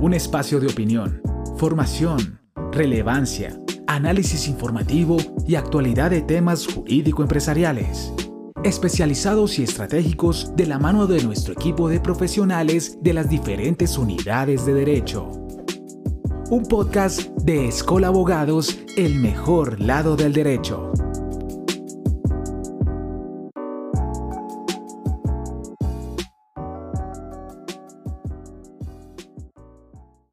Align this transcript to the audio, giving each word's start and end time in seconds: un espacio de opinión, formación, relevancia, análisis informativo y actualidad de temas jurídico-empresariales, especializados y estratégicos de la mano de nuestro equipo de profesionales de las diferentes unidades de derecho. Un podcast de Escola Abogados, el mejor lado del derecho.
un 0.00 0.14
espacio 0.14 0.60
de 0.60 0.66
opinión, 0.66 1.20
formación, 1.58 2.40
relevancia, 2.72 3.58
análisis 3.86 4.48
informativo 4.48 5.18
y 5.46 5.56
actualidad 5.56 6.10
de 6.10 6.22
temas 6.22 6.66
jurídico-empresariales, 6.66 8.10
especializados 8.64 9.58
y 9.58 9.64
estratégicos 9.64 10.56
de 10.56 10.66
la 10.66 10.78
mano 10.78 11.06
de 11.06 11.22
nuestro 11.22 11.52
equipo 11.52 11.88
de 11.90 12.00
profesionales 12.00 12.98
de 13.02 13.12
las 13.12 13.28
diferentes 13.28 13.98
unidades 13.98 14.64
de 14.64 14.72
derecho. 14.72 15.30
Un 16.48 16.64
podcast 16.64 17.20
de 17.42 17.68
Escola 17.68 18.06
Abogados, 18.06 18.78
el 18.96 19.16
mejor 19.16 19.80
lado 19.80 20.16
del 20.16 20.32
derecho. 20.32 20.92